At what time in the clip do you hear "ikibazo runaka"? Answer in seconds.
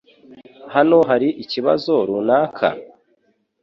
1.43-2.67